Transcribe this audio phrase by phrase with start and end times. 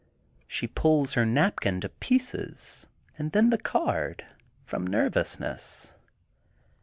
[0.47, 2.87] She pulls her napkin to pieces
[3.19, 4.25] and then the card,
[4.65, 5.93] from nervousness.